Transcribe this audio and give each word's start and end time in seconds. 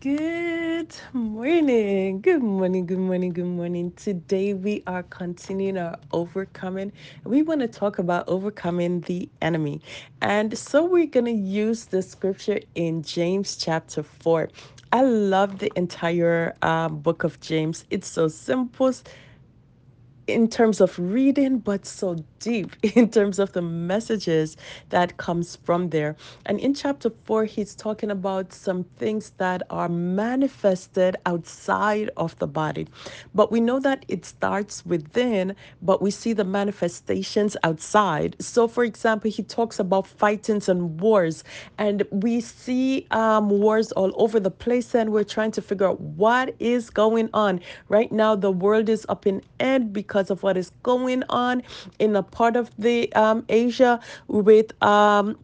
Good 0.00 0.96
morning. 1.12 2.22
Good 2.22 2.42
morning. 2.42 2.86
Good 2.86 3.00
morning. 3.00 3.32
Good 3.34 3.46
morning. 3.46 3.92
Today 3.96 4.54
we 4.54 4.82
are 4.86 5.02
continuing 5.02 5.78
our 5.78 5.98
overcoming. 6.12 6.92
We 7.24 7.42
want 7.42 7.60
to 7.62 7.68
talk 7.68 7.98
about 7.98 8.28
overcoming 8.28 9.02
the 9.02 9.28
enemy. 9.42 9.82
And 10.22 10.56
so 10.56 10.84
we're 10.86 11.06
going 11.06 11.26
to 11.26 11.32
use 11.32 11.86
the 11.86 12.02
scripture 12.02 12.60
in 12.76 13.02
James 13.02 13.56
chapter 13.56 14.02
4. 14.02 14.48
I 14.92 15.02
love 15.02 15.58
the 15.58 15.72
entire 15.76 16.56
um, 16.62 17.00
book 17.00 17.24
of 17.24 17.40
James. 17.40 17.84
It's 17.90 18.08
so 18.08 18.28
simple, 18.28 18.92
in 20.26 20.48
terms 20.48 20.80
of 20.80 20.98
reading 20.98 21.58
but 21.58 21.86
so 21.86 22.16
deep 22.40 22.76
in 22.96 23.10
terms 23.10 23.38
of 23.38 23.52
the 23.52 23.62
messages 23.62 24.56
that 24.90 25.16
comes 25.16 25.56
from 25.56 25.90
there. 25.90 26.16
And 26.46 26.58
in 26.60 26.74
chapter 26.74 27.10
4 27.24 27.44
he's 27.44 27.74
talking 27.74 28.10
about 28.10 28.52
some 28.52 28.84
things 28.98 29.32
that 29.38 29.62
are 29.70 29.88
manifested 29.88 31.16
outside 31.26 32.10
of 32.16 32.38
the 32.38 32.46
body. 32.46 32.88
But 33.34 33.52
we 33.52 33.60
know 33.60 33.80
that 33.80 34.04
it 34.08 34.24
starts 34.24 34.84
within 34.86 35.54
but 35.82 36.02
we 36.02 36.10
see 36.10 36.32
the 36.32 36.44
manifestations 36.44 37.56
outside. 37.62 38.36
So 38.40 38.68
for 38.68 38.84
example 38.84 39.30
he 39.30 39.42
talks 39.42 39.78
about 39.78 40.06
fightings 40.06 40.68
and 40.68 41.00
wars 41.00 41.44
and 41.78 42.02
we 42.10 42.40
see 42.40 43.06
um, 43.10 43.48
wars 43.50 43.92
all 43.92 44.12
over 44.16 44.40
the 44.40 44.50
place 44.50 44.94
and 44.94 45.10
we're 45.12 45.24
trying 45.24 45.52
to 45.52 45.62
figure 45.62 45.88
out 45.88 46.00
what 46.00 46.54
is 46.58 46.90
going 46.90 47.30
on. 47.34 47.60
Right 47.88 48.10
now 48.12 48.34
the 48.36 48.50
world 48.52 48.88
is 48.88 49.06
up 49.08 49.26
in 49.26 49.42
end 49.60 49.92
because 49.92 50.19
of 50.28 50.42
what 50.42 50.56
is 50.58 50.70
going 50.82 51.22
on 51.30 51.62
in 51.98 52.14
a 52.14 52.22
part 52.22 52.56
of 52.56 52.70
the 52.78 53.10
um, 53.14 53.44
Asia 53.48 54.00
with 54.28 54.70
um, 54.82 55.38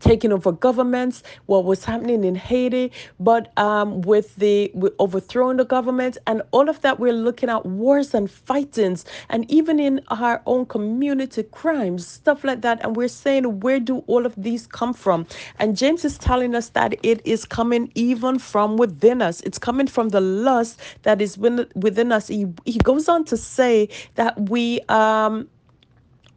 taking 0.00 0.32
over 0.32 0.52
governments, 0.52 1.22
what 1.46 1.64
was 1.64 1.84
happening 1.84 2.24
in 2.24 2.34
Haiti, 2.34 2.92
but 3.20 3.56
um, 3.58 4.02
with 4.02 4.34
the 4.36 4.70
with 4.74 4.94
overthrowing 4.98 5.58
the 5.58 5.64
government 5.64 6.18
and 6.26 6.42
all 6.52 6.68
of 6.68 6.80
that, 6.82 7.00
we're 7.00 7.12
looking 7.12 7.48
at 7.50 7.66
wars 7.66 8.14
and 8.14 8.30
fightings, 8.30 9.04
and 9.30 9.50
even 9.50 9.78
in 9.80 10.00
our 10.08 10.42
own 10.46 10.66
community, 10.66 11.42
crimes, 11.44 12.06
stuff 12.06 12.44
like 12.44 12.62
that. 12.62 12.82
And 12.84 12.96
we're 12.96 13.08
saying, 13.08 13.60
where 13.60 13.80
do 13.80 13.98
all 14.06 14.26
of 14.26 14.34
these 14.36 14.66
come 14.66 14.94
from? 14.94 15.26
And 15.58 15.76
James 15.76 16.04
is 16.04 16.18
telling 16.18 16.54
us 16.54 16.70
that 16.70 16.94
it 17.02 17.20
is 17.26 17.44
coming 17.44 17.90
even 17.94 18.38
from 18.38 18.76
within 18.76 19.22
us. 19.22 19.40
It's 19.42 19.58
coming 19.58 19.86
from 19.86 20.10
the 20.10 20.20
lust 20.20 20.80
that 21.02 21.20
is 21.22 21.38
within 21.38 22.12
us. 22.12 22.28
He, 22.28 22.46
he 22.64 22.78
goes 22.78 23.08
on 23.08 23.24
to 23.26 23.36
say 23.36 23.88
that 24.16 24.48
we 24.50 24.80
um 24.88 25.48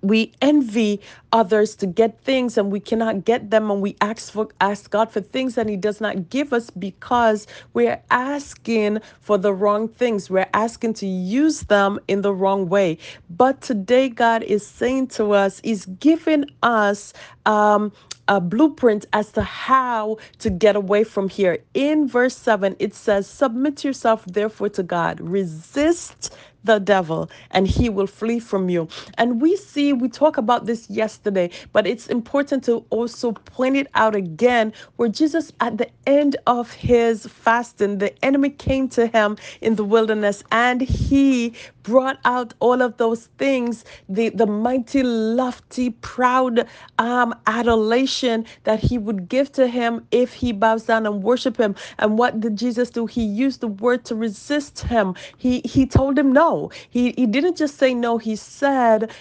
we 0.03 0.33
envy 0.41 1.01
others 1.33 1.75
to 1.77 1.87
get 1.87 2.19
things 2.21 2.57
and 2.57 2.71
we 2.71 2.79
cannot 2.79 3.25
get 3.25 3.51
them 3.51 3.71
and 3.71 3.81
we 3.81 3.95
ask 4.01 4.31
for 4.33 4.49
ask 4.61 4.91
God 4.91 5.11
for 5.11 5.21
things 5.21 5.57
and 5.57 5.69
he 5.69 5.77
does 5.77 6.01
not 6.01 6.29
give 6.29 6.53
us 6.53 6.69
because 6.69 7.47
we're 7.73 8.01
asking 8.11 8.99
for 9.21 9.37
the 9.37 9.53
wrong 9.53 9.87
things. 9.89 10.29
We're 10.29 10.49
asking 10.53 10.95
to 10.95 11.07
use 11.07 11.61
them 11.63 11.99
in 12.07 12.21
the 12.21 12.33
wrong 12.33 12.69
way. 12.69 12.99
But 13.29 13.61
today 13.61 14.09
God 14.09 14.43
is 14.43 14.67
saying 14.67 15.07
to 15.09 15.31
us 15.31 15.61
he's 15.63 15.85
giving 15.85 16.45
us 16.63 17.13
um 17.45 17.91
a 18.27 18.41
blueprint 18.41 19.05
as 19.13 19.31
to 19.33 19.43
how 19.43 20.17
to 20.39 20.49
get 20.49 20.75
away 20.75 21.03
from 21.03 21.29
here. 21.29 21.59
In 21.75 22.07
verse 22.07 22.35
7, 22.35 22.75
it 22.79 22.95
says, 22.95 23.27
Submit 23.27 23.83
yourself 23.83 24.25
therefore 24.25 24.69
to 24.69 24.83
God, 24.83 25.19
resist 25.21 26.35
the 26.64 26.80
devil 26.80 27.30
and 27.52 27.67
he 27.67 27.89
will 27.89 28.08
flee 28.08 28.39
from 28.39 28.69
you. 28.69 28.88
And 29.17 29.42
we 29.42 29.56
see, 29.58 29.94
we 29.94 30.09
talked 30.09 30.38
about 30.38 30.66
this 30.66 30.89
yesterday, 30.89 31.50
but 31.73 31.88
it's 31.88 32.08
important 32.08 32.64
to 32.66 32.86
also 32.89 33.31
point 33.33 33.78
it 33.78 33.88
out 33.95 34.16
again 34.16 34.73
where 34.97 35.09
Jesus, 35.09 35.52
at 35.59 35.78
the 35.78 35.89
end 36.08 36.38
of 36.47 36.72
his 36.72 37.25
fasting, 37.28 37.97
the 38.00 38.11
enemy 38.25 38.50
came 38.50 38.88
to 38.89 39.08
him 39.08 39.38
in 39.61 39.75
the 39.75 39.83
wilderness 39.83 40.44
and 40.52 40.81
he 40.81 41.53
brought 41.83 42.17
out 42.25 42.53
all 42.59 42.81
of 42.81 42.98
those 42.98 43.27
things 43.38 43.83
the, 44.09 44.30
the 44.30 44.45
mighty, 44.45 45.04
lofty, 45.04 45.89
proud 45.92 46.67
um, 46.98 47.33
adulation 47.48 48.45
that 48.64 48.80
he 48.80 48.98
would 48.98 49.27
give 49.30 49.52
to 49.54 49.67
him 49.67 50.05
if 50.11 50.33
he 50.33 50.52
bows 50.52 50.83
down 50.83 51.05
and 51.05 51.23
worship 51.23 51.58
him. 51.58 51.76
And 51.99 52.17
what 52.17 52.39
did 52.39 52.55
Jesus 52.58 52.89
do? 52.89 53.05
He 53.05 53.23
used 53.23 53.61
the 53.61 53.67
word 53.67 54.05
to 54.05 54.16
resist 54.16 54.80
him. 54.82 55.16
He 55.37 55.61
he 55.66 55.86
told 55.86 56.17
him 56.17 56.32
no. 56.32 56.52
He 56.89 57.14
he 57.17 57.25
didn't 57.25 57.58
just 57.58 57.77
say 57.77 57.93
no. 57.93 58.17
He 58.17 58.36
said 58.36 59.11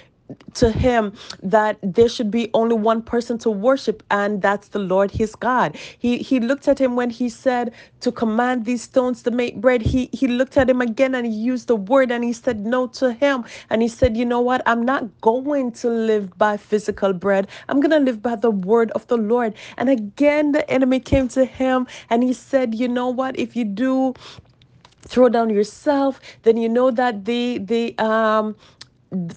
to 0.54 0.70
him 0.70 1.12
that 1.42 1.78
there 1.82 2.08
should 2.08 2.30
be 2.30 2.50
only 2.54 2.74
one 2.76 3.02
person 3.02 3.38
to 3.38 3.50
worship 3.50 4.02
and 4.10 4.42
that's 4.42 4.68
the 4.68 4.78
Lord 4.78 5.10
his 5.10 5.34
God. 5.36 5.76
He 5.98 6.18
he 6.18 6.40
looked 6.40 6.68
at 6.68 6.80
him 6.80 6.96
when 6.96 7.10
he 7.10 7.28
said 7.28 7.72
to 8.00 8.12
command 8.12 8.64
these 8.64 8.82
stones 8.82 9.22
to 9.24 9.30
make 9.30 9.60
bread. 9.60 9.82
He 9.82 10.08
he 10.12 10.28
looked 10.28 10.56
at 10.56 10.70
him 10.70 10.80
again 10.80 11.14
and 11.14 11.26
he 11.26 11.32
used 11.32 11.68
the 11.68 11.76
word 11.76 12.10
and 12.10 12.24
he 12.24 12.32
said 12.32 12.66
no 12.66 12.86
to 13.00 13.12
him 13.12 13.44
and 13.70 13.82
he 13.82 13.88
said, 13.88 14.16
"You 14.16 14.24
know 14.24 14.40
what? 14.40 14.62
I'm 14.66 14.82
not 14.82 15.04
going 15.20 15.72
to 15.82 15.88
live 15.90 16.36
by 16.38 16.56
physical 16.56 17.12
bread. 17.12 17.48
I'm 17.68 17.80
going 17.80 17.90
to 17.98 18.00
live 18.10 18.22
by 18.22 18.36
the 18.36 18.50
word 18.52 18.90
of 18.92 19.06
the 19.08 19.18
Lord." 19.18 19.54
And 19.76 19.90
again 19.90 20.52
the 20.52 20.68
enemy 20.70 21.00
came 21.00 21.28
to 21.30 21.44
him 21.44 21.86
and 22.10 22.22
he 22.22 22.32
said, 22.32 22.74
"You 22.74 22.88
know 22.88 23.08
what? 23.10 23.38
If 23.38 23.56
you 23.56 23.64
do 23.64 24.14
throw 25.02 25.28
down 25.28 25.50
yourself 25.50 26.20
then 26.42 26.56
you 26.56 26.68
know 26.68 26.90
that 26.90 27.24
the 27.24 27.58
the 27.58 27.96
um 27.98 28.56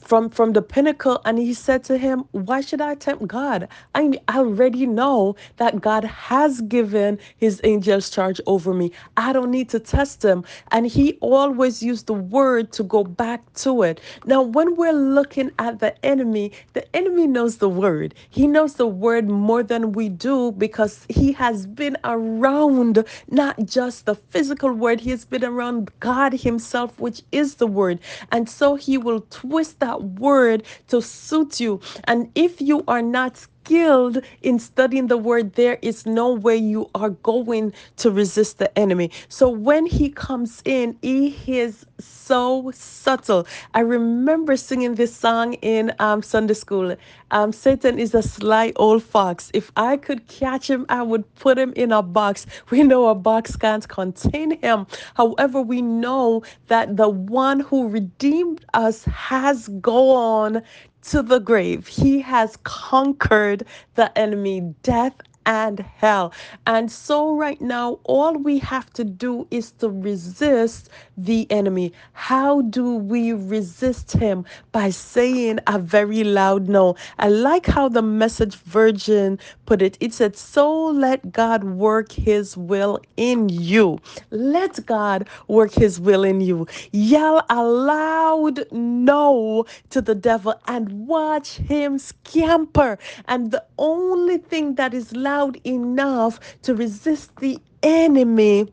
from 0.01 0.29
from 0.29 0.53
the 0.53 0.61
pinnacle 0.61 1.21
and 1.25 1.37
he 1.39 1.53
said 1.53 1.83
to 1.83 1.97
him 1.97 2.25
why 2.31 2.61
should 2.61 2.81
i 2.81 2.95
tempt 2.95 3.27
god? 3.27 3.67
I 3.95 4.11
already 4.29 4.85
know 4.87 5.35
that 5.57 5.81
god 5.81 6.03
has 6.05 6.61
given 6.61 7.19
his 7.37 7.61
angels 7.63 8.09
charge 8.09 8.41
over 8.47 8.73
me. 8.73 8.91
I 9.17 9.33
don't 9.33 9.51
need 9.51 9.69
to 9.69 9.79
test 9.79 10.23
him. 10.23 10.43
And 10.71 10.87
he 10.87 11.13
always 11.21 11.83
used 11.83 12.07
the 12.07 12.13
word 12.13 12.71
to 12.73 12.83
go 12.83 13.03
back 13.03 13.41
to 13.55 13.83
it. 13.83 14.01
Now 14.25 14.41
when 14.41 14.75
we're 14.75 14.93
looking 14.93 15.51
at 15.59 15.79
the 15.79 15.93
enemy 16.05 16.51
the 16.73 16.83
enemy 16.95 17.27
knows 17.27 17.57
the 17.57 17.69
word. 17.69 18.15
He 18.29 18.47
knows 18.47 18.75
the 18.75 18.87
word 18.87 19.29
more 19.29 19.63
than 19.63 19.91
we 19.93 20.09
do 20.09 20.51
because 20.53 21.05
he 21.09 21.31
has 21.33 21.67
been 21.67 21.97
around 22.03 23.05
not 23.29 23.55
just 23.65 24.05
the 24.05 24.15
physical 24.15 24.71
word 24.71 24.99
he 25.01 25.11
has 25.11 25.25
been 25.25 25.43
around 25.43 25.91
god 25.99 26.33
himself 26.33 26.99
which 26.99 27.23
is 27.31 27.55
the 27.55 27.67
word. 27.67 27.99
And 28.31 28.49
so 28.49 28.75
he 28.75 28.97
will 28.97 29.21
twist 29.29 29.64
that 29.73 30.01
word 30.03 30.63
to 30.87 31.01
suit 31.01 31.59
you. 31.59 31.79
And 32.05 32.31
if 32.35 32.61
you 32.61 32.83
are 32.87 33.01
not 33.01 33.45
skilled 33.65 34.19
in 34.43 34.59
studying 34.59 35.07
the 35.07 35.17
word, 35.17 35.53
there 35.55 35.79
is 35.81 36.05
no 36.05 36.31
way 36.31 36.55
you 36.55 36.89
are 36.93 37.09
going 37.09 37.73
to 37.97 38.11
resist 38.11 38.59
the 38.59 38.77
enemy. 38.77 39.09
So 39.27 39.49
when 39.49 39.87
he 39.87 40.09
comes 40.09 40.61
in, 40.65 40.97
he 41.01 41.35
is 41.47 41.85
so 41.99 42.71
subtle. 42.75 43.47
I 43.73 43.79
remember 43.79 44.55
singing 44.55 44.95
this 44.95 45.15
song 45.15 45.53
in 45.55 45.91
um, 45.99 46.21
Sunday 46.21 46.53
school. 46.53 46.95
Um, 47.31 47.51
Satan 47.51 47.97
is 47.97 48.13
a 48.13 48.21
sly 48.21 48.71
old 48.75 49.01
fox. 49.03 49.49
If 49.53 49.71
I 49.75 49.97
could 49.97 50.27
catch 50.27 50.69
him, 50.69 50.85
I 50.89 51.01
would 51.01 51.23
put 51.35 51.57
him 51.57 51.73
in 51.75 51.91
a 51.91 52.03
box. 52.03 52.45
We 52.69 52.83
know 52.83 53.07
a 53.09 53.15
box 53.15 53.55
can't 53.55 53.87
contain 53.87 54.61
him. 54.61 54.85
However, 55.15 55.61
we 55.61 55.81
know 55.81 56.43
that 56.67 56.97
the 56.97 57.09
one 57.09 57.61
who 57.61 57.87
redeemed 57.87 58.63
us 58.73 59.05
has 59.05 59.69
gone 59.81 60.61
to 61.09 61.21
the 61.23 61.39
grave. 61.39 61.87
He 61.87 62.21
has 62.21 62.57
conquered 62.63 63.65
the 63.95 64.17
enemy, 64.17 64.75
death 64.83 65.15
and 65.45 65.79
hell. 65.79 66.33
And 66.67 66.91
so, 66.91 67.35
right 67.35 67.61
now, 67.61 67.99
all 68.03 68.33
we 68.35 68.59
have 68.59 68.91
to 68.93 69.03
do 69.03 69.47
is 69.51 69.71
to 69.73 69.89
resist 69.89 70.89
the 71.17 71.49
enemy. 71.51 71.93
How 72.13 72.61
do 72.63 72.95
we 72.95 73.33
resist 73.33 74.13
him? 74.13 74.45
By 74.71 74.89
saying 74.91 75.59
a 75.67 75.79
very 75.79 76.23
loud 76.23 76.69
no. 76.69 76.95
I 77.19 77.29
like 77.29 77.65
how 77.67 77.89
the 77.89 78.01
message 78.01 78.55
virgin 78.55 79.39
put 79.65 79.81
it. 79.81 79.97
It 79.99 80.13
said, 80.13 80.35
So 80.37 80.71
let 80.87 81.31
God 81.31 81.63
work 81.63 82.11
his 82.11 82.57
will 82.57 82.99
in 83.17 83.49
you. 83.49 83.99
Let 84.31 84.85
God 84.85 85.27
work 85.47 85.73
his 85.73 85.99
will 85.99 86.23
in 86.23 86.41
you. 86.41 86.67
Yell 86.91 87.45
a 87.49 87.63
loud 87.63 88.65
no 88.71 89.65
to 89.89 90.01
the 90.01 90.15
devil 90.15 90.55
and 90.67 91.07
watch 91.07 91.57
him 91.57 91.97
scamper. 91.99 92.97
And 93.27 93.51
the 93.51 93.63
only 93.77 94.37
thing 94.37 94.75
that 94.75 94.93
is 94.93 95.13
loud 95.35 95.59
enough 95.65 96.39
to 96.63 96.73
resist 96.75 97.35
the 97.37 97.59
enemy 97.83 98.71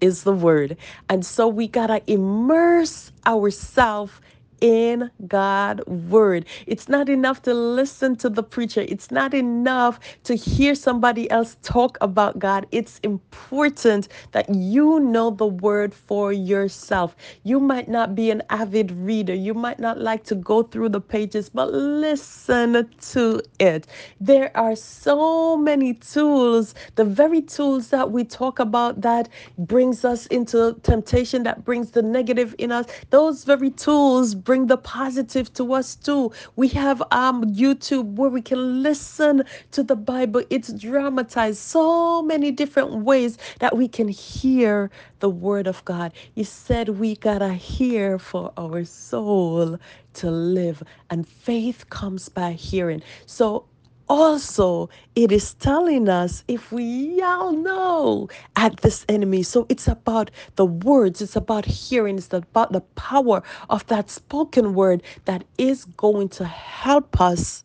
is 0.00 0.24
the 0.24 0.32
word. 0.32 0.76
And 1.08 1.24
so 1.24 1.46
we 1.46 1.68
got 1.68 1.88
to 1.88 2.02
immerse 2.10 3.12
ourselves 3.26 4.12
in 4.60 5.10
God 5.28 5.82
word. 5.86 6.46
It's 6.66 6.88
not 6.88 7.08
enough 7.08 7.42
to 7.42 7.54
listen 7.54 8.16
to 8.16 8.28
the 8.30 8.42
preacher. 8.42 8.84
It's 8.88 9.10
not 9.10 9.34
enough 9.34 10.00
to 10.24 10.34
hear 10.34 10.74
somebody 10.74 11.30
else 11.30 11.56
talk 11.62 11.98
about 12.00 12.38
God. 12.38 12.66
It's 12.72 13.00
important 13.02 14.08
that 14.32 14.48
you 14.54 15.00
know 15.00 15.30
the 15.30 15.46
word 15.46 15.94
for 15.94 16.32
yourself. 16.32 17.16
You 17.44 17.60
might 17.60 17.88
not 17.88 18.14
be 18.14 18.30
an 18.30 18.42
avid 18.50 18.90
reader. 18.92 19.34
You 19.34 19.54
might 19.54 19.78
not 19.80 19.98
like 20.00 20.24
to 20.24 20.34
go 20.34 20.62
through 20.62 20.90
the 20.90 21.00
pages, 21.00 21.48
but 21.50 21.72
listen 21.72 22.88
to 23.12 23.42
it. 23.58 23.86
There 24.20 24.50
are 24.56 24.76
so 24.76 25.56
many 25.56 25.94
tools, 25.94 26.74
the 26.96 27.04
very 27.04 27.42
tools 27.42 27.88
that 27.90 28.10
we 28.10 28.24
talk 28.24 28.58
about 28.58 29.00
that 29.02 29.28
brings 29.58 30.04
us 30.04 30.26
into 30.26 30.74
temptation, 30.82 31.42
that 31.44 31.64
brings 31.64 31.90
the 31.92 32.02
negative 32.02 32.54
in 32.58 32.72
us. 32.72 32.86
Those 33.10 33.44
very 33.44 33.70
tools 33.70 34.34
bring 34.50 34.66
the 34.66 34.78
positive 34.78 35.54
to 35.54 35.74
us 35.74 35.94
too. 35.94 36.32
We 36.56 36.68
have 36.70 37.02
um 37.12 37.44
YouTube 37.54 38.14
where 38.16 38.30
we 38.30 38.42
can 38.42 38.82
listen 38.82 39.44
to 39.72 39.84
the 39.84 39.96
Bible. 39.96 40.42
It's 40.50 40.72
dramatized 40.72 41.58
so 41.58 42.22
many 42.22 42.50
different 42.50 42.92
ways 43.10 43.38
that 43.60 43.76
we 43.76 43.88
can 43.88 44.08
hear 44.08 44.90
the 45.20 45.30
word 45.30 45.68
of 45.68 45.84
God. 45.86 46.12
You 46.34 46.44
said 46.44 46.90
we 46.90 47.16
gotta 47.16 47.54
hear 47.54 48.18
for 48.18 48.52
our 48.58 48.84
soul 48.84 49.78
to 50.14 50.30
live, 50.30 50.82
and 51.10 51.28
faith 51.28 51.88
comes 51.90 52.28
by 52.28 52.52
hearing. 52.52 53.02
So 53.26 53.69
also 54.10 54.90
it 55.14 55.32
is 55.32 55.54
telling 55.54 56.08
us 56.08 56.44
if 56.48 56.72
we 56.72 56.84
yell 56.84 57.52
no 57.52 58.28
at 58.56 58.76
this 58.78 59.06
enemy 59.08 59.42
so 59.42 59.66
it's 59.70 59.88
about 59.88 60.30
the 60.56 60.66
words 60.66 61.22
it's 61.22 61.36
about 61.36 61.64
hearing 61.64 62.18
it's 62.18 62.32
about 62.32 62.72
the 62.72 62.82
power 62.96 63.42
of 63.70 63.86
that 63.86 64.10
spoken 64.10 64.74
word 64.74 65.02
that 65.26 65.44
is 65.58 65.86
going 65.96 66.28
to 66.28 66.44
help 66.44 67.20
us 67.20 67.64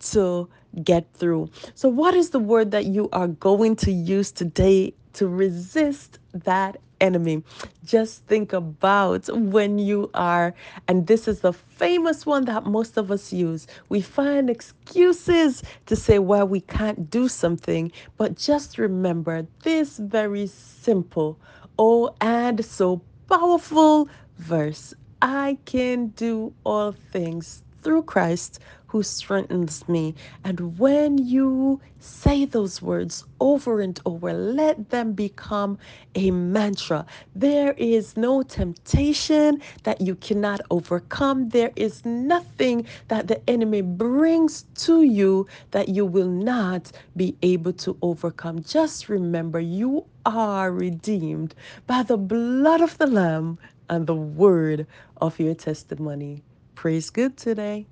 to 0.00 0.48
get 0.84 1.06
through. 1.14 1.50
So, 1.74 1.88
what 1.88 2.14
is 2.14 2.30
the 2.30 2.38
word 2.38 2.70
that 2.72 2.86
you 2.86 3.08
are 3.12 3.28
going 3.28 3.76
to 3.76 3.92
use 3.92 4.30
today 4.32 4.94
to 5.14 5.28
resist 5.28 6.18
that 6.34 6.78
enemy? 7.00 7.42
Just 7.84 8.24
think 8.26 8.52
about 8.52 9.28
when 9.34 9.78
you 9.78 10.10
are, 10.14 10.54
and 10.88 11.06
this 11.06 11.28
is 11.28 11.40
the 11.40 11.52
famous 11.52 12.26
one 12.26 12.44
that 12.46 12.64
most 12.64 12.96
of 12.96 13.10
us 13.10 13.32
use. 13.32 13.66
We 13.88 14.00
find 14.00 14.50
excuses 14.50 15.62
to 15.86 15.96
say 15.96 16.18
why 16.18 16.44
we 16.44 16.60
can't 16.60 17.10
do 17.10 17.28
something, 17.28 17.92
but 18.16 18.36
just 18.36 18.78
remember 18.78 19.46
this 19.62 19.98
very 19.98 20.46
simple, 20.46 21.38
oh, 21.78 22.14
and 22.20 22.64
so 22.64 23.02
powerful 23.28 24.08
verse 24.38 24.94
I 25.20 25.58
can 25.64 26.08
do 26.08 26.54
all 26.64 26.92
things 26.92 27.62
through 27.82 28.04
Christ 28.04 28.60
who 28.88 29.02
strengthens 29.02 29.86
me. 29.88 30.14
And 30.44 30.78
when 30.78 31.18
you 31.18 31.80
say 32.00 32.44
those 32.44 32.82
words 32.82 33.24
over 33.40 33.80
and 33.80 33.98
over, 34.04 34.32
let 34.32 34.90
them 34.90 35.12
become 35.12 35.78
a 36.14 36.30
mantra. 36.30 37.06
There 37.34 37.74
is 37.76 38.16
no 38.16 38.42
temptation 38.42 39.62
that 39.84 40.00
you 40.00 40.14
cannot 40.16 40.60
overcome. 40.70 41.50
There 41.50 41.70
is 41.76 42.04
nothing 42.04 42.86
that 43.08 43.28
the 43.28 43.40
enemy 43.48 43.82
brings 43.82 44.64
to 44.76 45.02
you 45.02 45.46
that 45.70 45.88
you 45.88 46.06
will 46.06 46.28
not 46.28 46.90
be 47.16 47.36
able 47.42 47.74
to 47.74 47.96
overcome. 48.02 48.62
Just 48.62 49.08
remember, 49.08 49.60
you 49.60 50.06
are 50.24 50.72
redeemed 50.72 51.54
by 51.86 52.02
the 52.02 52.16
blood 52.16 52.80
of 52.80 52.96
the 52.98 53.06
Lamb 53.06 53.58
and 53.90 54.06
the 54.06 54.14
word 54.14 54.86
of 55.20 55.38
your 55.38 55.54
testimony. 55.54 56.42
Praise 56.74 57.10
good 57.10 57.36
today. 57.36 57.86